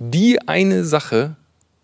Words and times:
die 0.00 0.40
eine 0.48 0.84
Sache, 0.84 1.36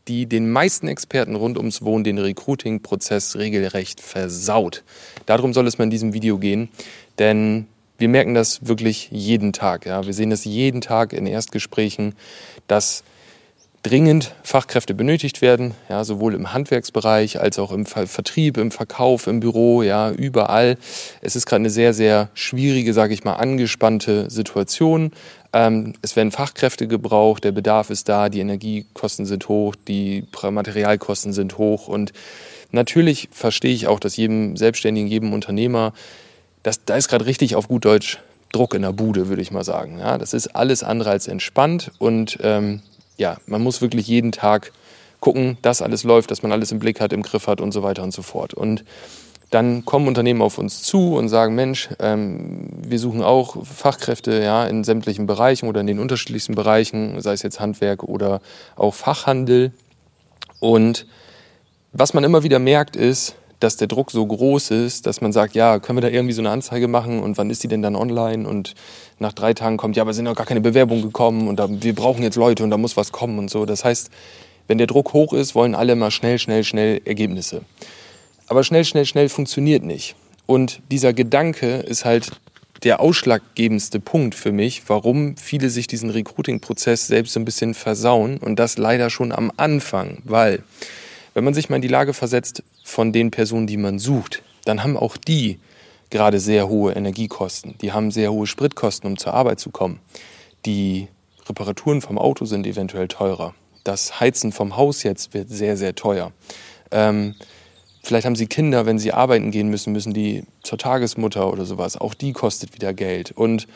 die 0.08 0.27
den 0.27 0.51
meisten 0.51 0.89
Experten 0.89 1.37
rund 1.37 1.59
ums 1.59 1.82
Wohnen 1.82 2.02
den 2.02 2.19
Recruiting-Prozess 2.19 3.36
regelrecht 3.36 4.00
versaut. 4.00 4.85
Darum 5.27 5.53
soll 5.53 5.66
es 5.66 5.77
mal 5.79 5.85
in 5.85 5.90
diesem 5.90 6.14
Video 6.14 6.38
gehen, 6.38 6.71
denn 7.18 7.66
wir 7.98 8.08
merken 8.08 8.34
das 8.34 8.66
wirklich 8.66 9.10
jeden 9.10 9.52
Tag. 9.52 9.84
Ja. 9.84 10.06
Wir 10.06 10.14
sehen 10.14 10.30
das 10.30 10.44
jeden 10.44 10.80
Tag 10.80 11.12
in 11.12 11.26
Erstgesprächen, 11.26 12.14
dass 12.68 13.04
dringend 13.82 14.35
Fachkräfte 14.43 14.95
benötigt 14.95 15.43
werden, 15.43 15.75
ja, 15.89 16.03
sowohl 16.03 16.35
im 16.35 16.53
Handwerksbereich 16.53 17.39
als 17.39 17.59
auch 17.59 17.71
im 17.71 17.87
Vertrieb, 17.87 18.57
im 18.57 18.71
Verkauf, 18.71 19.27
im 19.27 19.41
Büro, 19.41 19.83
ja, 19.83 20.11
überall. 20.11 20.77
Es 21.21 21.37
ist 21.37 21.46
gerade 21.46 21.62
eine 21.62 21.71
sehr, 21.71 21.95
sehr 21.95 22.30
schwierige, 22.35 22.93
sage 22.95 23.14
ich 23.14 23.25
mal, 23.25 23.35
angespannte 23.35 24.29
Situation. 24.30 25.12
Ähm, 25.57 25.95
es 26.02 26.16
werden 26.16 26.32
Fachkräfte 26.32 26.86
gebraucht, 26.86 27.45
der 27.45 27.52
Bedarf 27.52 27.88
ist 27.88 28.11
da, 28.11 28.29
die 28.29 28.41
Energiekosten 28.41 29.25
sind 29.25 29.48
hoch, 29.48 29.74
die 29.88 30.24
Materialkosten 30.42 31.32
sind 31.32 31.56
hoch 31.56 31.88
und 31.88 32.12
natürlich 32.73 33.30
verstehe 33.32 33.73
ich 33.73 33.87
auch, 33.87 33.98
dass 33.98 34.19
jedem 34.19 34.59
Selbstständigen, 34.59 35.09
jedem 35.09 35.32
Unternehmer, 35.32 35.95
das, 36.62 36.84
da 36.84 36.96
ist 36.96 37.09
gerade 37.09 37.24
richtig 37.24 37.56
auf 37.56 37.69
gut 37.69 37.87
Deutsch 37.87 38.19
Druck 38.52 38.74
in 38.74 38.82
der 38.82 38.92
Bude, 38.92 39.29
würde 39.29 39.41
ich 39.41 39.51
mal 39.51 39.65
sagen. 39.65 39.98
Ja, 39.98 40.19
das 40.19 40.34
ist 40.34 40.48
alles 40.48 40.82
andere 40.82 41.09
als 41.09 41.27
entspannt 41.27 41.91
und 41.98 42.37
ähm, 42.43 42.82
ja, 43.16 43.38
man 43.46 43.62
muss 43.62 43.80
wirklich 43.80 44.07
jeden 44.07 44.32
Tag 44.32 44.73
gucken, 45.20 45.57
dass 45.62 45.80
alles 45.80 46.04
läuft, 46.04 46.30
dass 46.30 46.43
man 46.43 46.52
alles 46.52 46.70
im 46.70 46.80
Blick 46.80 47.01
hat, 47.01 47.15
im 47.15 47.23
Griff 47.23 47.46
hat 47.46 47.62
und 47.62 47.73
so 47.73 47.82
weiter 47.82 48.02
und 48.02 48.12
so 48.12 48.20
fort. 48.20 48.52
Und 48.52 48.84
dann 49.50 49.84
kommen 49.84 50.09
Unternehmen 50.09 50.42
auf 50.42 50.59
uns 50.59 50.82
zu 50.82 51.14
und 51.14 51.28
sagen, 51.28 51.54
Mensch, 51.54 51.88
ähm, 52.00 52.68
wir 52.82 52.98
suchen 52.98 53.23
auch 53.23 53.64
Fachkräfte 53.64 54.42
ja, 54.42 54.66
in 54.66 54.82
sämtlichen 54.82 55.27
Bereichen 55.27 55.68
oder 55.68 55.80
in 55.80 55.87
den 55.87 56.00
unterschiedlichsten 56.00 56.54
Bereichen, 56.54 57.20
sei 57.20 57.32
es 57.32 57.42
jetzt 57.42 57.60
Handwerk 57.60 58.02
oder 58.02 58.40
auch 58.74 58.95
Fachhandel. 58.95 59.73
Und 60.59 61.06
was 61.93 62.12
man 62.12 62.24
immer 62.24 62.43
wieder 62.43 62.59
merkt, 62.59 62.96
ist, 62.96 63.37
dass 63.60 63.76
der 63.76 63.88
Druck 63.88 64.11
so 64.11 64.27
groß 64.27 64.71
ist, 64.73 65.06
dass 65.06 65.21
man 65.21 65.33
sagt, 65.33 65.55
ja, 65.55 65.78
können 65.78 65.97
wir 65.97 66.03
da 66.03 66.09
irgendwie 66.09 66.34
so 66.34 66.43
eine 66.43 66.51
Anzeige 66.51 66.89
machen 66.89 67.23
und 67.23 67.39
wann 67.39 67.49
ist 67.49 67.62
die 67.62 67.69
denn 67.69 67.83
dann 67.83 67.97
online? 67.97 68.47
Und 68.47 68.75
nach 69.19 69.33
drei 69.33 69.55
Tagen 69.55 69.77
kommt, 69.77 69.97
ja, 69.97 70.03
aber 70.03 70.12
sind 70.12 70.27
noch 70.27 70.34
gar 70.34 70.45
keine 70.45 70.61
Bewerbungen 70.61 71.03
gekommen 71.03 71.49
und 71.49 71.56
da, 71.59 71.69
wir 71.71 71.95
brauchen 71.95 72.23
jetzt 72.23 72.37
Leute 72.37 72.65
und 72.65 72.71
da 72.71 72.77
muss 72.77 72.97
was 72.97 73.12
kommen 73.12 73.39
und 73.39 73.51
so. 73.51 73.65
Das 73.65 73.84
heißt, 73.84 74.11
wenn 74.69 74.78
der 74.78 74.87
Druck 74.87 75.12
hoch 75.12 75.33
ist, 75.33 75.55
wollen 75.55 75.75
alle 75.75 75.97
mal 75.97 76.11
schnell, 76.11 76.39
schnell, 76.39 76.65
schnell 76.65 77.01
Ergebnisse. 77.05 77.62
Aber 78.49 78.65
schnell, 78.65 78.85
schnell, 78.85 79.07
schnell 79.07 79.29
funktioniert 79.29 79.83
nicht. 79.83 80.15
Und 80.47 80.81
dieser 80.91 81.13
Gedanke 81.13 81.77
ist 81.79 82.05
halt 82.05 82.31
der 82.83 83.01
ausschlaggebendste 83.01 84.01
Punkt 84.01 84.35
für 84.35 84.53
mich, 84.53 84.83
warum 84.89 85.37
viele 85.37 85.71
sich 85.71 85.87
diesen 85.87 86.11
Recruiting-Prozess 86.11 87.07
selbst 87.07 87.33
so 87.33 87.41
ein 87.41 87.45
bisschen 87.45 87.75
versauen 87.75 88.39
und 88.39 88.57
das 88.59 88.79
leider 88.79 89.11
schon 89.11 89.33
am 89.33 89.51
Anfang, 89.57 90.19
weil 90.25 90.63
wenn 91.35 91.45
man 91.45 91.55
sich 91.55 91.69
mal 91.69 91.77
in 91.77 91.83
die 91.83 91.89
Lage 91.89 92.15
versetzt 92.15 92.63
von 92.85 93.13
den 93.13 93.31
Personen, 93.31 93.67
die 93.67 93.77
man 93.77 93.99
sucht, 93.99 94.43
dann 94.65 94.83
haben 94.83 94.97
auch 94.97 95.17
die 95.17 95.59
gerade 96.11 96.39
sehr 96.41 96.69
hohe 96.69 96.93
Energiekosten. 96.93 97.77
Die 97.83 97.93
haben 97.93 98.11
sehr 98.11 98.33
hohe 98.33 98.47
Spritkosten, 98.47 99.11
um 99.11 99.19
zur 99.19 99.35
Arbeit 99.35 99.61
zu 99.61 99.71
kommen. 99.71 100.01
Die 100.65 101.09
Reparaturen 101.47 102.01
vom 102.01 102.19
Auto 102.19 102.45
sind 102.45 102.67
eventuell 102.67 103.09
teurer. 103.09 103.55
Das 103.85 104.21
Heizen 104.21 104.53
vom 104.53 104.77
Haus 104.77 105.03
jetzt 105.03 105.35
wird 105.35 105.49
sehr, 105.51 105.77
sehr 105.77 105.95
teuer. 105.95 106.33
Ähm, 106.91 107.35
vielleicht 108.07 108.25
haben 108.25 108.37
sie 108.37 108.47
Kinder, 108.47 108.87
wenn 108.87 108.99
sie 108.99 109.12
arbeiten 109.12 109.51
gehen 109.51 109.69
müssen, 109.69 109.93
müssen 109.93 110.15
die 110.15 110.45
zur 110.62 110.79
Tagesmutter 110.79 111.53
oder 111.53 111.65
sowas. 111.65 111.97
Auch 111.97 112.15
die 112.15 112.33
kostet 112.33 112.73
wieder 112.75 112.95
Geld. 112.95 113.33
Und 113.33 113.67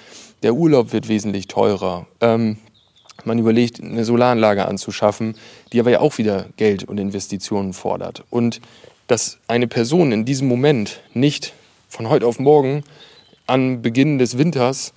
der 0.42 0.54
Urlaub 0.54 0.92
wird 0.92 1.08
wesentlich 1.08 1.48
teurer. 1.48 2.06
Ähm, 2.20 2.58
man 3.24 3.38
überlegt, 3.38 3.82
eine 3.82 4.04
Solaranlage 4.04 4.66
anzuschaffen, 4.66 5.34
die 5.72 5.80
aber 5.80 5.90
ja 5.90 6.00
auch 6.00 6.16
wieder 6.18 6.46
Geld 6.56 6.84
und 6.84 6.98
Investitionen 6.98 7.72
fordert. 7.72 8.24
Und 8.30 8.60
dass 9.08 9.38
eine 9.48 9.66
Person 9.66 10.12
in 10.12 10.24
diesem 10.24 10.46
Moment 10.46 11.00
nicht 11.12 11.52
von 11.88 12.08
heute 12.08 12.26
auf 12.26 12.38
morgen 12.38 12.84
an 13.46 13.82
Beginn 13.82 14.18
des 14.18 14.38
Winters 14.38 14.92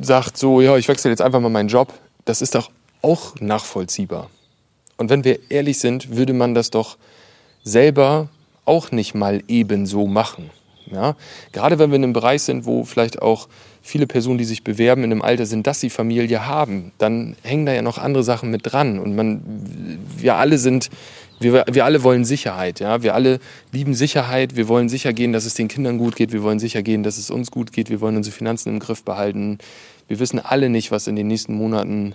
sagt, 0.00 0.38
so, 0.38 0.62
ja, 0.62 0.76
ich 0.78 0.88
wechsle 0.88 1.10
jetzt 1.10 1.20
einfach 1.20 1.40
mal 1.40 1.50
meinen 1.50 1.68
Job, 1.68 1.92
das 2.24 2.40
ist 2.40 2.54
doch 2.54 2.70
auch 3.02 3.34
nachvollziehbar. 3.40 4.30
Und 4.96 5.10
wenn 5.10 5.22
wir 5.22 5.50
ehrlich 5.50 5.78
sind, 5.78 6.16
würde 6.16 6.32
man 6.32 6.54
das 6.54 6.70
doch 6.70 6.96
selber 7.62 8.30
auch 8.64 8.90
nicht 8.90 9.14
mal 9.14 9.42
ebenso 9.48 10.06
machen. 10.06 10.50
Ja? 10.90 11.16
Gerade 11.52 11.78
wenn 11.78 11.90
wir 11.90 11.96
in 11.96 12.04
einem 12.04 12.12
Bereich 12.12 12.42
sind, 12.42 12.66
wo 12.66 12.84
vielleicht 12.84 13.22
auch 13.22 13.48
viele 13.82 14.06
Personen, 14.06 14.38
die 14.38 14.44
sich 14.44 14.64
bewerben, 14.64 15.04
in 15.04 15.12
einem 15.12 15.22
Alter 15.22 15.46
sind, 15.46 15.66
dass 15.66 15.80
sie 15.80 15.90
Familie 15.90 16.46
haben, 16.46 16.92
dann 16.98 17.36
hängen 17.42 17.66
da 17.66 17.72
ja 17.72 17.82
noch 17.82 17.98
andere 17.98 18.22
Sachen 18.22 18.50
mit 18.50 18.60
dran. 18.64 18.98
Und 18.98 19.14
man, 19.14 19.42
wir 20.16 20.36
alle 20.36 20.58
sind, 20.58 20.90
wir, 21.40 21.64
wir 21.70 21.84
alle 21.84 22.02
wollen 22.02 22.24
Sicherheit. 22.24 22.80
Ja? 22.80 23.02
Wir 23.02 23.14
alle 23.14 23.40
lieben 23.72 23.94
Sicherheit. 23.94 24.56
Wir 24.56 24.68
wollen 24.68 24.88
sicher 24.88 25.12
gehen, 25.12 25.32
dass 25.32 25.44
es 25.44 25.54
den 25.54 25.68
Kindern 25.68 25.98
gut 25.98 26.16
geht. 26.16 26.32
Wir 26.32 26.42
wollen 26.42 26.58
sicher 26.58 26.82
gehen, 26.82 27.02
dass 27.02 27.18
es 27.18 27.30
uns 27.30 27.50
gut 27.50 27.72
geht. 27.72 27.90
Wir 27.90 28.00
wollen 28.00 28.16
unsere 28.16 28.34
Finanzen 28.34 28.70
im 28.70 28.78
Griff 28.78 29.04
behalten. 29.04 29.58
Wir 30.08 30.18
wissen 30.18 30.38
alle 30.38 30.68
nicht, 30.68 30.90
was 30.90 31.06
in 31.06 31.16
den 31.16 31.28
nächsten 31.28 31.54
Monaten 31.54 32.14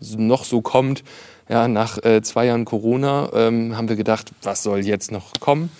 noch 0.00 0.44
so 0.44 0.60
kommt. 0.60 1.04
Ja, 1.48 1.68
nach 1.68 2.02
äh, 2.04 2.22
zwei 2.22 2.46
Jahren 2.46 2.64
Corona 2.64 3.30
ähm, 3.32 3.76
haben 3.76 3.88
wir 3.88 3.96
gedacht, 3.96 4.32
was 4.42 4.62
soll 4.62 4.84
jetzt 4.84 5.12
noch 5.12 5.32
kommen? 5.38 5.70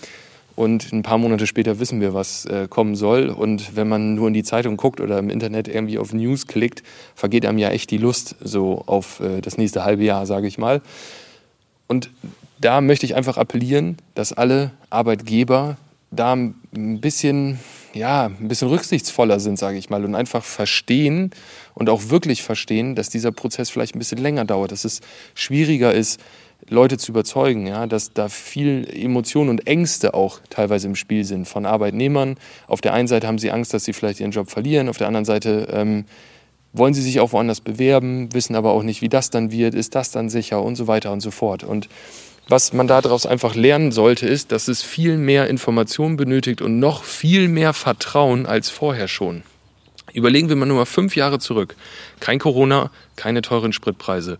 Und 0.55 0.91
ein 0.91 1.03
paar 1.03 1.19
Monate 1.19 1.45
später 1.45 1.79
wissen 1.79 2.01
wir, 2.01 2.15
was 2.15 2.45
äh, 2.45 2.67
kommen 2.67 2.95
soll. 2.95 3.29
Und 3.29 3.75
wenn 3.75 3.87
man 3.87 4.15
nur 4.15 4.27
in 4.27 4.33
die 4.33 4.43
Zeitung 4.43 4.75
guckt 4.75 4.99
oder 4.99 5.19
im 5.19 5.29
Internet 5.29 5.67
irgendwie 5.67 5.99
auf 5.99 6.13
News 6.13 6.47
klickt, 6.47 6.81
vergeht 7.13 7.45
einem 7.45 7.59
ja 7.59 7.69
echt 7.69 7.91
die 7.91 7.97
Lust 7.97 8.35
so 8.41 8.83
auf 8.87 9.19
äh, 9.19 9.41
das 9.41 9.57
nächste 9.57 9.83
halbe 9.83 10.03
Jahr, 10.03 10.25
sage 10.25 10.47
ich 10.47 10.57
mal. 10.57 10.81
Und 11.87 12.09
da 12.59 12.81
möchte 12.81 13.05
ich 13.05 13.15
einfach 13.15 13.37
appellieren, 13.37 13.97
dass 14.15 14.33
alle 14.33 14.71
Arbeitgeber 14.89 15.77
da 16.09 16.33
ein 16.33 16.55
bisschen, 17.01 17.59
ja, 17.97 18.25
ein 18.25 18.47
bisschen 18.47 18.69
rücksichtsvoller 18.69 19.39
sind, 19.39 19.59
sage 19.59 19.77
ich 19.77 19.89
mal, 19.89 20.05
und 20.05 20.15
einfach 20.15 20.43
verstehen 20.43 21.31
und 21.73 21.89
auch 21.89 22.09
wirklich 22.09 22.43
verstehen, 22.43 22.95
dass 22.95 23.09
dieser 23.09 23.31
Prozess 23.31 23.69
vielleicht 23.69 23.95
ein 23.95 23.99
bisschen 23.99 24.19
länger 24.19 24.45
dauert, 24.45 24.71
dass 24.71 24.85
es 24.85 25.01
schwieriger 25.35 25.93
ist, 25.93 26.19
Leute 26.69 26.97
zu 26.97 27.11
überzeugen, 27.11 27.67
ja, 27.67 27.85
dass 27.85 28.13
da 28.13 28.29
viel 28.29 28.87
Emotionen 28.91 29.49
und 29.49 29.67
Ängste 29.67 30.13
auch 30.13 30.39
teilweise 30.49 30.87
im 30.87 30.95
Spiel 30.95 31.23
sind 31.23 31.47
von 31.47 31.65
Arbeitnehmern. 31.65 32.35
Auf 32.67 32.81
der 32.81 32.93
einen 32.93 33.07
Seite 33.07 33.27
haben 33.27 33.37
sie 33.37 33.51
Angst, 33.51 33.73
dass 33.73 33.85
sie 33.85 33.93
vielleicht 33.93 34.19
ihren 34.19 34.31
Job 34.31 34.49
verlieren, 34.49 34.89
auf 34.89 34.97
der 34.97 35.07
anderen 35.07 35.25
Seite 35.25 35.67
ähm, 35.71 36.05
wollen 36.73 36.93
sie 36.93 37.01
sich 37.01 37.19
auch 37.19 37.31
woanders 37.31 37.61
bewerben, 37.61 38.33
wissen 38.33 38.55
aber 38.55 38.71
auch 38.71 38.83
nicht, 38.83 39.01
wie 39.01 39.09
das 39.09 39.29
dann 39.29 39.51
wird, 39.51 39.73
ist 39.73 39.95
das 39.95 40.11
dann 40.11 40.29
sicher 40.29 40.61
und 40.61 40.75
so 40.75 40.87
weiter 40.87 41.11
und 41.11 41.21
so 41.21 41.31
fort. 41.31 41.63
Und 41.63 41.87
was 42.49 42.73
man 42.73 42.87
daraus 42.87 43.25
einfach 43.25 43.55
lernen 43.55 43.91
sollte, 43.91 44.27
ist, 44.27 44.51
dass 44.51 44.67
es 44.67 44.83
viel 44.83 45.17
mehr 45.17 45.47
Informationen 45.47 46.17
benötigt 46.17 46.61
und 46.61 46.79
noch 46.79 47.03
viel 47.03 47.47
mehr 47.47 47.73
Vertrauen 47.73 48.45
als 48.45 48.69
vorher 48.69 49.07
schon. 49.07 49.43
Überlegen 50.13 50.49
wir 50.49 50.55
mal 50.55 50.65
nur 50.65 50.77
mal 50.77 50.85
fünf 50.85 51.15
Jahre 51.15 51.39
zurück. 51.39 51.75
Kein 52.19 52.39
Corona, 52.39 52.91
keine 53.15 53.41
teuren 53.41 53.73
Spritpreise 53.73 54.37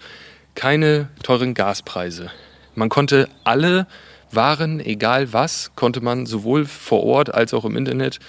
keine 0.58 1.08
teuren 1.22 1.54
Gaspreise. 1.54 2.32
Man 2.76 2.90
konnte 2.90 3.30
alle 3.46 3.88
Waren, 4.32 4.82
egal 4.82 5.32
was, 5.32 5.72
konnte 5.76 6.02
man 6.02 6.26
sowohl 6.26 6.66
vor 6.66 7.04
Ort 7.04 7.34
als 7.34 7.54
auch 7.54 7.64
im 7.64 7.78
Internet 7.78 8.20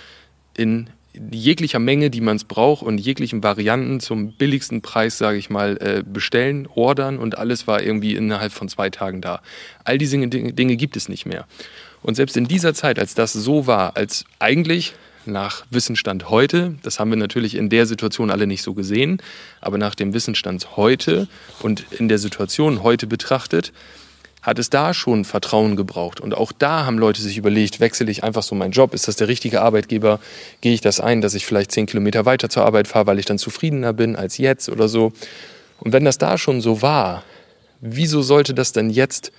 in 0.56 0.91
jeglicher 1.12 1.78
Menge, 1.78 2.10
die 2.10 2.20
man 2.20 2.36
es 2.36 2.44
braucht 2.44 2.82
und 2.82 2.98
jeglichen 2.98 3.42
Varianten 3.42 4.00
zum 4.00 4.32
billigsten 4.32 4.82
Preis, 4.82 5.19
sage 5.19 5.38
ich 5.38 5.50
mal, 5.50 5.76
äh, 5.80 6.02
bestellen, 6.06 6.69
ordern 6.74 7.19
und 7.19 7.38
alles 7.38 7.66
war 7.66 7.82
irgendwie 7.82 8.14
innerhalb 8.14 8.52
von 8.52 8.69
zwei 8.69 8.91
Tagen 8.91 9.20
da. 9.20 9.41
All 9.84 9.98
diese 9.98 10.18
Dinge 10.18 10.76
gibt 10.76 10.97
es 10.97 11.08
nicht 11.08 11.26
mehr. 11.26 11.47
Und 12.02 12.14
selbst 12.14 12.36
in 12.36 12.47
dieser 12.47 12.74
Zeit, 12.74 12.98
als 12.98 13.14
das 13.14 13.32
so 13.32 13.66
war, 13.66 13.97
als 13.97 14.24
eigentlich 14.38 14.94
nach 15.26 15.66
Wissensstand 15.70 16.30
heute, 16.30 16.76
das 16.82 16.98
haben 16.98 17.10
wir 17.10 17.16
natürlich 17.16 17.54
in 17.54 17.68
der 17.68 17.86
Situation 17.86 18.30
alle 18.30 18.47
nicht 18.47 18.62
so 18.62 18.74
gesehen, 18.74 19.20
aber 19.60 19.78
nach 19.78 19.94
dem 19.94 20.14
Wissensstand 20.14 20.76
heute 20.76 21.28
und 21.60 21.84
in 21.92 22.08
der 22.08 22.18
Situation 22.18 22.82
heute 22.82 23.06
betrachtet, 23.06 23.72
hat 24.42 24.58
es 24.58 24.70
da 24.70 24.94
schon 24.94 25.24
Vertrauen 25.24 25.76
gebraucht. 25.76 26.20
Und 26.20 26.34
auch 26.34 26.52
da 26.52 26.86
haben 26.86 26.98
Leute 26.98 27.20
sich 27.20 27.36
überlegt, 27.36 27.80
wechsle 27.80 28.10
ich 28.10 28.24
einfach 28.24 28.42
so 28.42 28.54
meinen 28.54 28.72
Job? 28.72 28.94
Ist 28.94 29.08
das 29.08 29.16
der 29.16 29.28
richtige 29.28 29.60
Arbeitgeber? 29.62 30.20
Gehe 30.60 30.72
ich 30.72 30.80
das 30.80 31.00
ein, 31.00 31.20
dass 31.20 31.34
ich 31.34 31.44
vielleicht 31.44 31.72
zehn 31.72 31.86
Kilometer 31.86 32.24
weiter 32.24 32.48
zur 32.48 32.64
Arbeit 32.64 32.88
fahre, 32.88 33.06
weil 33.06 33.18
ich 33.18 33.26
dann 33.26 33.38
zufriedener 33.38 33.92
bin 33.92 34.16
als 34.16 34.38
jetzt 34.38 34.68
oder 34.68 34.88
so? 34.88 35.12
Und 35.80 35.92
wenn 35.92 36.04
das 36.04 36.18
da 36.18 36.38
schon 36.38 36.60
so 36.60 36.82
war, 36.82 37.24
wieso 37.80 38.22
sollte 38.22 38.54
das 38.54 38.72
denn 38.72 38.90
jetzt 38.90 39.32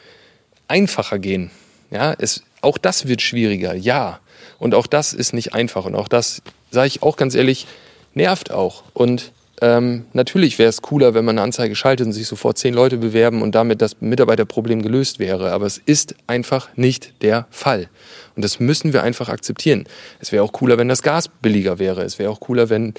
einfacher 0.68 1.20
gehen? 1.20 1.52
Ja, 1.92 2.14
es, 2.18 2.44
auch 2.62 2.78
das 2.78 3.08
wird 3.08 3.22
schwieriger, 3.22 3.74
ja. 3.74 4.20
Und 4.60 4.76
auch 4.76 4.88
das 4.88 5.14
ist 5.14 5.34
nicht 5.34 5.54
einfach. 5.54 5.86
Und 5.86 5.96
auch 5.96 6.08
das, 6.08 6.42
sage 6.72 6.88
ich 6.88 7.04
auch 7.04 7.18
ganz 7.18 7.36
ehrlich, 7.36 7.68
nervt 8.14 8.52
auch. 8.52 8.84
Und 8.94 9.32
ähm, 9.62 10.06
natürlich 10.14 10.58
wäre 10.58 10.70
es 10.70 10.82
cooler, 10.82 11.14
wenn 11.14 11.26
man 11.26 11.38
eine 11.38 11.44
Anzeige 11.44 11.76
schaltet 11.76 12.08
und 12.08 12.14
sich 12.14 12.28
sofort 12.28 12.58
zehn 12.58 12.74
Leute 12.74 12.98
bewerben 12.98 13.42
und 13.42 13.56
damit 13.56 13.82
das 13.82 14.00
Mitarbeiterproblem 14.00 14.82
gelöst 14.82 15.20
wäre. 15.20 15.52
Aber 15.52 15.66
es 15.66 15.78
ist 15.78 16.16
einfach 16.28 16.70
nicht 16.76 17.14
der 17.22 17.48
Fall. 17.50 17.90
Und 18.36 18.46
das 18.46 18.60
müssen 18.60 18.94
wir 18.94 19.04
einfach 19.04 19.28
akzeptieren. 19.28 19.86
Es 20.20 20.32
wäre 20.32 20.44
auch 20.44 20.54
cooler, 20.54 20.78
wenn 20.78 20.88
das 20.88 21.04
Gas 21.04 21.28
billiger 21.28 21.78
wäre. 21.80 22.04
Es 22.04 22.20
wäre 22.20 22.32
auch 22.32 22.40
cooler, 22.40 22.70
wenn 22.70 22.94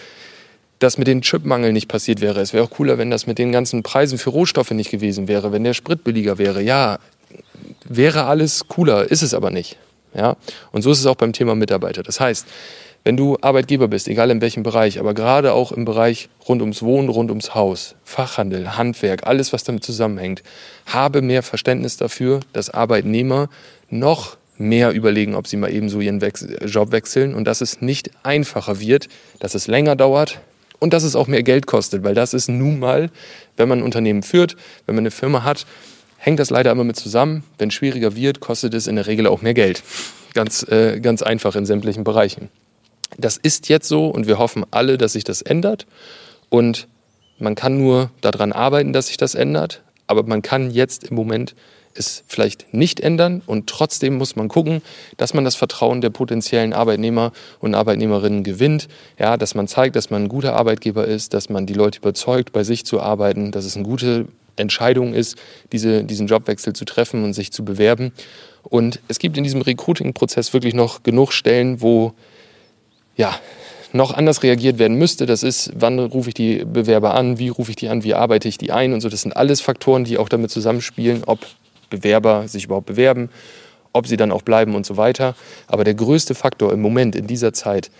das 0.80 0.98
mit 0.98 1.06
dem 1.06 1.22
Chipmangel 1.22 1.72
nicht 1.72 1.88
passiert 1.88 2.20
wäre. 2.20 2.40
Es 2.40 2.52
wäre 2.52 2.64
auch 2.64 2.70
cooler, 2.70 2.98
wenn 2.98 3.10
das 3.10 3.26
mit 3.26 3.38
den 3.38 3.52
ganzen 3.52 3.82
Preisen 3.82 4.18
für 4.18 4.30
Rohstoffe 4.30 4.70
nicht 4.72 4.90
gewesen 4.90 5.28
wäre, 5.28 5.52
wenn 5.52 5.64
der 5.64 5.74
Sprit 5.74 6.04
billiger 6.04 6.38
wäre. 6.38 6.62
Ja, 6.62 6.98
wäre 7.84 8.24
alles 8.24 8.66
cooler, 8.68 9.10
ist 9.10 9.22
es 9.22 9.34
aber 9.34 9.50
nicht. 9.50 9.78
Ja? 10.14 10.36
Und 10.72 10.82
so 10.82 10.90
ist 10.90 10.98
es 10.98 11.06
auch 11.06 11.16
beim 11.16 11.32
Thema 11.32 11.54
Mitarbeiter. 11.54 12.02
Das 12.02 12.20
heißt, 12.20 12.46
wenn 13.04 13.16
du 13.16 13.38
Arbeitgeber 13.40 13.88
bist, 13.88 14.08
egal 14.08 14.30
in 14.30 14.40
welchem 14.40 14.62
Bereich, 14.62 14.98
aber 14.98 15.14
gerade 15.14 15.52
auch 15.52 15.72
im 15.72 15.84
Bereich 15.84 16.28
rund 16.48 16.60
ums 16.60 16.82
Wohnen, 16.82 17.08
rund 17.08 17.30
ums 17.30 17.54
Haus, 17.54 17.94
Fachhandel, 18.04 18.76
Handwerk, 18.76 19.26
alles, 19.26 19.52
was 19.52 19.64
damit 19.64 19.84
zusammenhängt, 19.84 20.42
habe 20.86 21.22
mehr 21.22 21.42
Verständnis 21.42 21.96
dafür, 21.96 22.40
dass 22.52 22.70
Arbeitnehmer 22.70 23.48
noch 23.88 24.36
mehr 24.58 24.92
überlegen, 24.92 25.34
ob 25.34 25.46
sie 25.46 25.56
mal 25.56 25.72
eben 25.72 25.88
so 25.88 26.00
ihren 26.00 26.20
Job 26.66 26.92
wechseln 26.92 27.34
und 27.34 27.44
dass 27.44 27.62
es 27.62 27.80
nicht 27.80 28.10
einfacher 28.22 28.78
wird, 28.78 29.08
dass 29.38 29.54
es 29.54 29.66
länger 29.66 29.96
dauert 29.96 30.40
und 30.78 30.92
dass 30.92 31.02
es 31.02 31.16
auch 31.16 31.26
mehr 31.26 31.42
Geld 31.42 31.66
kostet, 31.66 32.04
weil 32.04 32.14
das 32.14 32.34
ist 32.34 32.48
nun 32.48 32.78
mal, 32.78 33.10
wenn 33.56 33.68
man 33.68 33.78
ein 33.78 33.84
Unternehmen 33.84 34.22
führt, 34.22 34.56
wenn 34.84 34.94
man 34.94 35.02
eine 35.02 35.10
Firma 35.10 35.44
hat, 35.44 35.64
hängt 36.18 36.38
das 36.38 36.50
leider 36.50 36.70
immer 36.70 36.84
mit 36.84 36.96
zusammen. 36.96 37.44
Wenn 37.56 37.68
es 37.68 37.74
schwieriger 37.74 38.14
wird, 38.14 38.40
kostet 38.40 38.74
es 38.74 38.86
in 38.86 38.96
der 38.96 39.06
Regel 39.06 39.26
auch 39.26 39.40
mehr 39.40 39.54
Geld. 39.54 39.82
Ganz, 40.34 40.62
äh, 40.70 41.00
ganz 41.00 41.22
einfach 41.22 41.56
in 41.56 41.64
sämtlichen 41.64 42.04
Bereichen. 42.04 42.50
Das 43.18 43.36
ist 43.36 43.68
jetzt 43.68 43.88
so 43.88 44.08
und 44.08 44.26
wir 44.26 44.38
hoffen 44.38 44.64
alle, 44.70 44.98
dass 44.98 45.12
sich 45.14 45.24
das 45.24 45.42
ändert. 45.42 45.86
Und 46.48 46.86
man 47.38 47.54
kann 47.54 47.78
nur 47.78 48.10
daran 48.20 48.52
arbeiten, 48.52 48.92
dass 48.92 49.08
sich 49.08 49.16
das 49.16 49.34
ändert. 49.34 49.82
Aber 50.06 50.22
man 50.24 50.42
kann 50.42 50.70
jetzt 50.70 51.04
im 51.04 51.16
Moment 51.16 51.54
es 51.94 52.22
vielleicht 52.28 52.72
nicht 52.72 53.00
ändern 53.00 53.42
und 53.46 53.66
trotzdem 53.66 54.16
muss 54.16 54.36
man 54.36 54.48
gucken, 54.48 54.80
dass 55.16 55.34
man 55.34 55.44
das 55.44 55.56
Vertrauen 55.56 56.00
der 56.00 56.10
potenziellen 56.10 56.72
Arbeitnehmer 56.72 57.32
und 57.58 57.74
Arbeitnehmerinnen 57.74 58.44
gewinnt, 58.44 58.88
ja, 59.18 59.36
dass 59.36 59.54
man 59.54 59.66
zeigt, 59.66 59.96
dass 59.96 60.10
man 60.10 60.24
ein 60.24 60.28
guter 60.28 60.54
Arbeitgeber 60.54 61.06
ist, 61.06 61.34
dass 61.34 61.48
man 61.48 61.66
die 61.66 61.74
Leute 61.74 61.98
überzeugt, 61.98 62.52
bei 62.52 62.62
sich 62.62 62.84
zu 62.84 63.00
arbeiten, 63.00 63.50
dass 63.50 63.64
es 63.64 63.76
eine 63.76 63.84
gute 63.84 64.26
Entscheidung 64.56 65.14
ist, 65.14 65.36
diese, 65.72 66.04
diesen 66.04 66.26
Jobwechsel 66.26 66.74
zu 66.74 66.84
treffen 66.84 67.24
und 67.24 67.32
sich 67.32 67.50
zu 67.50 67.64
bewerben. 67.64 68.12
Und 68.62 69.00
es 69.08 69.18
gibt 69.18 69.36
in 69.36 69.44
diesem 69.44 69.62
Recruiting-Prozess 69.62 70.52
wirklich 70.52 70.74
noch 70.74 71.02
genug 71.02 71.32
Stellen, 71.32 71.80
wo 71.80 72.12
ja, 73.16 73.38
noch 73.92 74.12
anders 74.14 74.42
reagiert 74.42 74.78
werden 74.78 74.96
müsste. 74.96 75.26
Das 75.26 75.42
ist, 75.42 75.72
wann 75.74 75.98
rufe 75.98 76.28
ich 76.28 76.34
die 76.34 76.64
Bewerber 76.64 77.14
an, 77.14 77.38
wie 77.38 77.48
rufe 77.48 77.70
ich 77.70 77.76
die 77.76 77.88
an, 77.88 78.04
wie 78.04 78.14
arbeite 78.14 78.48
ich 78.48 78.58
die 78.58 78.72
ein 78.72 78.92
und 78.92 79.00
so. 79.00 79.08
Das 79.08 79.22
sind 79.22 79.36
alles 79.36 79.60
Faktoren, 79.60 80.04
die 80.04 80.18
auch 80.18 80.28
damit 80.28 80.50
zusammenspielen, 80.50 81.24
ob 81.26 81.40
Bewerber 81.90 82.46
sich 82.46 82.64
überhaupt 82.64 82.86
bewerben, 82.86 83.30
ob 83.92 84.06
sie 84.06 84.16
dann 84.16 84.30
auch 84.30 84.42
bleiben 84.42 84.74
und 84.74 84.86
so 84.86 84.96
weiter. 84.96 85.34
Aber 85.66 85.84
der 85.84 85.94
größte 85.94 86.34
Faktor 86.34 86.72
im 86.72 86.80
Moment 86.80 87.16
in 87.16 87.26
dieser 87.26 87.52
Zeit 87.52 87.90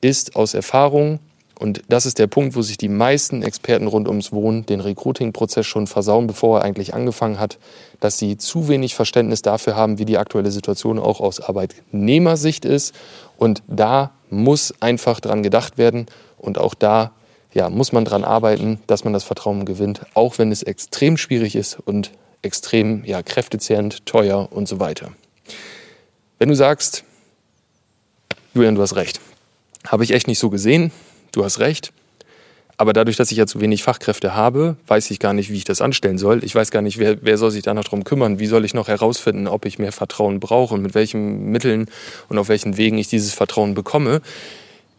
ist 0.00 0.36
aus 0.36 0.54
Erfahrung, 0.54 1.20
und 1.58 1.82
das 1.88 2.04
ist 2.04 2.18
der 2.18 2.26
Punkt, 2.26 2.54
wo 2.54 2.60
sich 2.60 2.76
die 2.76 2.88
meisten 2.88 3.42
Experten 3.42 3.86
rund 3.86 4.08
ums 4.08 4.30
Wohnen 4.30 4.66
den 4.66 4.80
Recruiting-Prozess 4.80 5.64
schon 5.64 5.86
versauen, 5.86 6.26
bevor 6.26 6.58
er 6.58 6.64
eigentlich 6.64 6.92
angefangen 6.92 7.40
hat, 7.40 7.58
dass 7.98 8.18
sie 8.18 8.36
zu 8.36 8.68
wenig 8.68 8.94
Verständnis 8.94 9.40
dafür 9.40 9.74
haben, 9.74 9.98
wie 9.98 10.04
die 10.04 10.18
aktuelle 10.18 10.50
Situation 10.50 10.98
auch 10.98 11.20
aus 11.20 11.40
Arbeitnehmersicht 11.40 12.66
ist. 12.66 12.94
Und 13.38 13.62
da 13.68 14.12
muss 14.30 14.74
einfach 14.80 15.20
dran 15.20 15.42
gedacht 15.42 15.78
werden. 15.78 16.06
Und 16.38 16.58
auch 16.58 16.74
da 16.74 17.12
ja, 17.52 17.70
muss 17.70 17.92
man 17.92 18.04
dran 18.04 18.24
arbeiten, 18.24 18.80
dass 18.86 19.04
man 19.04 19.12
das 19.12 19.24
Vertrauen 19.24 19.64
gewinnt, 19.64 20.02
auch 20.14 20.38
wenn 20.38 20.52
es 20.52 20.62
extrem 20.62 21.16
schwierig 21.16 21.56
ist 21.56 21.78
und 21.84 22.10
extrem 22.42 23.04
ja, 23.04 23.22
kräftezehrend, 23.22 24.04
teuer 24.04 24.48
und 24.52 24.68
so 24.68 24.78
weiter. 24.78 25.12
Wenn 26.38 26.50
du 26.50 26.54
sagst, 26.54 27.04
Julian, 28.54 28.74
du 28.74 28.82
hast 28.82 28.96
recht, 28.96 29.20
habe 29.86 30.04
ich 30.04 30.12
echt 30.12 30.28
nicht 30.28 30.38
so 30.38 30.50
gesehen, 30.50 30.92
du 31.32 31.44
hast 31.44 31.58
recht, 31.58 31.92
aber 32.78 32.92
dadurch, 32.92 33.16
dass 33.16 33.30
ich 33.30 33.38
ja 33.38 33.46
zu 33.46 33.58
wenig 33.60 33.82
Fachkräfte 33.82 34.34
habe, 34.34 34.76
weiß 34.86 35.10
ich 35.10 35.18
gar 35.18 35.32
nicht, 35.32 35.50
wie 35.50 35.56
ich 35.56 35.64
das 35.64 35.80
anstellen 35.80 36.18
soll. 36.18 36.44
Ich 36.44 36.54
weiß 36.54 36.70
gar 36.70 36.82
nicht, 36.82 36.98
wer, 36.98 37.16
wer 37.22 37.38
soll 37.38 37.50
sich 37.50 37.62
da 37.62 37.72
noch 37.72 37.84
drum 37.84 38.04
kümmern. 38.04 38.38
Wie 38.38 38.44
soll 38.46 38.66
ich 38.66 38.74
noch 38.74 38.88
herausfinden, 38.88 39.46
ob 39.46 39.64
ich 39.64 39.78
mehr 39.78 39.92
Vertrauen 39.92 40.40
brauche 40.40 40.74
und 40.74 40.82
mit 40.82 40.94
welchen 40.94 41.50
Mitteln 41.50 41.86
und 42.28 42.36
auf 42.38 42.48
welchen 42.48 42.76
Wegen 42.76 42.98
ich 42.98 43.08
dieses 43.08 43.32
Vertrauen 43.32 43.72
bekomme. 43.74 44.20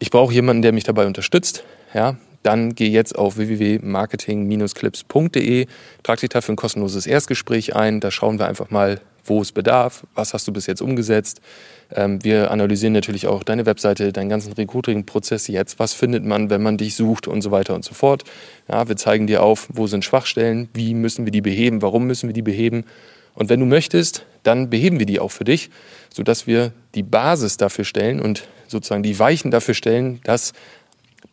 Ich 0.00 0.10
brauche 0.10 0.34
jemanden, 0.34 0.62
der 0.62 0.72
mich 0.72 0.82
dabei 0.84 1.06
unterstützt. 1.06 1.64
Ja, 1.94 2.16
dann 2.42 2.74
geh 2.74 2.88
jetzt 2.88 3.16
auf 3.16 3.36
www.marketing-clips.de, 3.36 5.66
trag 6.02 6.20
dich 6.20 6.30
dafür 6.30 6.54
ein 6.54 6.56
kostenloses 6.56 7.06
Erstgespräch 7.06 7.76
ein. 7.76 8.00
Da 8.00 8.10
schauen 8.10 8.38
wir 8.38 8.48
einfach 8.48 8.70
mal, 8.70 9.02
wo 9.28 9.40
es 9.40 9.52
bedarf, 9.52 10.06
was 10.14 10.34
hast 10.34 10.46
du 10.48 10.52
bis 10.52 10.66
jetzt 10.66 10.82
umgesetzt. 10.82 11.40
Ähm, 11.94 12.22
wir 12.22 12.50
analysieren 12.50 12.92
natürlich 12.92 13.26
auch 13.26 13.42
deine 13.42 13.66
Webseite, 13.66 14.12
deinen 14.12 14.28
ganzen 14.28 14.52
Recruiting-Prozess 14.52 15.48
jetzt. 15.48 15.78
Was 15.78 15.94
findet 15.94 16.24
man, 16.24 16.50
wenn 16.50 16.62
man 16.62 16.76
dich 16.76 16.94
sucht 16.94 17.28
und 17.28 17.42
so 17.42 17.50
weiter 17.50 17.74
und 17.74 17.84
so 17.84 17.94
fort. 17.94 18.24
Ja, 18.68 18.88
wir 18.88 18.96
zeigen 18.96 19.26
dir 19.26 19.42
auf, 19.42 19.68
wo 19.72 19.86
sind 19.86 20.04
Schwachstellen, 20.04 20.68
wie 20.74 20.94
müssen 20.94 21.24
wir 21.24 21.32
die 21.32 21.40
beheben, 21.40 21.82
warum 21.82 22.06
müssen 22.06 22.28
wir 22.28 22.34
die 22.34 22.42
beheben. 22.42 22.84
Und 23.34 23.48
wenn 23.48 23.60
du 23.60 23.66
möchtest, 23.66 24.24
dann 24.42 24.70
beheben 24.70 24.98
wir 24.98 25.06
die 25.06 25.20
auch 25.20 25.30
für 25.30 25.44
dich, 25.44 25.70
sodass 26.12 26.46
wir 26.46 26.72
die 26.94 27.02
Basis 27.02 27.56
dafür 27.56 27.84
stellen 27.84 28.20
und 28.20 28.48
sozusagen 28.66 29.02
die 29.02 29.18
Weichen 29.18 29.50
dafür 29.50 29.74
stellen, 29.74 30.20
dass 30.24 30.52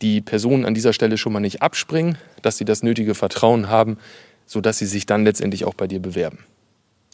die 0.02 0.22
Personen 0.22 0.66
an 0.66 0.74
dieser 0.74 0.94
Stelle 0.94 1.18
schon 1.18 1.34
mal 1.34 1.40
nicht 1.40 1.62
abspringen, 1.62 2.18
dass 2.42 2.58
sie 2.58 2.66
das 2.66 2.84
nötige 2.84 3.16
Vertrauen 3.16 3.70
haben, 3.70 3.98
sodass 4.46 4.78
sie 4.78 4.86
sich 4.86 5.06
dann 5.06 5.24
letztendlich 5.24 5.66
auch 5.66 5.74
bei 5.74 5.88
dir 5.88 6.00
bewerben. 6.00 6.40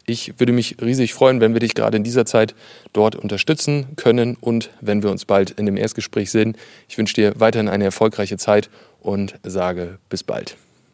Ich 0.06 0.39
würde 0.39 0.51
mich 0.51 0.77
riesig 0.81 1.13
freuen, 1.13 1.42
wenn 1.42 1.53
wir 1.53 1.59
dich 1.59 1.75
gerade 1.75 1.98
in 1.98 2.03
dieser 2.03 2.25
Zeit 2.25 2.56
dort 2.94 3.15
unterstützen 3.15 3.88
können 3.95 4.36
und 4.39 4.71
wenn 4.81 5.03
wir 5.03 5.12
uns 5.12 5.25
bald 5.25 5.51
in 5.51 5.65
dem 5.65 5.77
Erstgespräch 5.77 6.31
sehen. 6.31 6.57
Ich 6.88 6.98
wünsche 6.98 7.13
dir 7.13 7.33
weiterhin 7.38 7.69
eine 7.69 7.86
erfolgreiche 7.86 8.38
Zeit 8.38 8.69
und 9.01 9.36
sage 9.44 10.00
bis 10.09 10.24
bald. 10.24 10.57